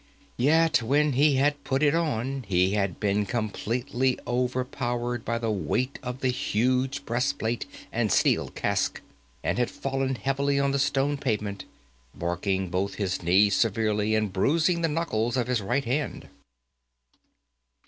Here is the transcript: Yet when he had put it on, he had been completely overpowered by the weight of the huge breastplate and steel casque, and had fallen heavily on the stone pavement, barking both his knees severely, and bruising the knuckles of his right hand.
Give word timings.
Yet 0.37 0.81
when 0.81 1.11
he 1.13 1.35
had 1.35 1.63
put 1.63 1.83
it 1.83 1.93
on, 1.93 2.43
he 2.47 2.71
had 2.71 2.99
been 2.99 3.27
completely 3.27 4.17
overpowered 4.25 5.23
by 5.23 5.37
the 5.37 5.51
weight 5.51 5.99
of 6.01 6.21
the 6.21 6.29
huge 6.29 7.05
breastplate 7.05 7.67
and 7.91 8.11
steel 8.11 8.49
casque, 8.49 8.99
and 9.43 9.59
had 9.59 9.69
fallen 9.69 10.15
heavily 10.15 10.59
on 10.59 10.71
the 10.71 10.79
stone 10.79 11.17
pavement, 11.17 11.65
barking 12.15 12.69
both 12.71 12.95
his 12.95 13.21
knees 13.21 13.53
severely, 13.55 14.15
and 14.15 14.33
bruising 14.33 14.81
the 14.81 14.89
knuckles 14.89 15.37
of 15.37 15.45
his 15.45 15.61
right 15.61 15.85
hand. 15.85 16.29